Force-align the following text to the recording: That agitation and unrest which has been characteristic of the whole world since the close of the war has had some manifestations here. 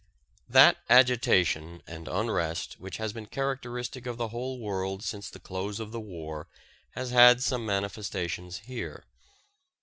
That 0.49 0.77
agitation 0.89 1.83
and 1.85 2.07
unrest 2.07 2.79
which 2.79 2.97
has 2.97 3.13
been 3.13 3.27
characteristic 3.27 4.07
of 4.07 4.17
the 4.17 4.29
whole 4.29 4.57
world 4.59 5.03
since 5.03 5.29
the 5.29 5.39
close 5.39 5.79
of 5.79 5.91
the 5.91 5.99
war 5.99 6.47
has 6.95 7.11
had 7.11 7.43
some 7.43 7.67
manifestations 7.67 8.61
here. 8.65 9.03